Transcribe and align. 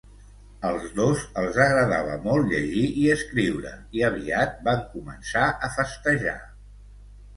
Als 0.69 0.85
dos 0.99 1.25
els 1.41 1.59
agradava 1.65 2.15
molt 2.23 2.49
llegir 2.53 2.85
i 3.03 3.05
escriure 3.17 3.75
i 3.99 4.03
aviat 4.11 4.57
van 4.71 4.83
començar 4.95 5.45
a 5.69 5.71
festejar. 5.77 6.39